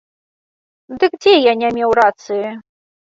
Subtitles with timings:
[1.03, 2.45] Дык дзе я не меў рацыі?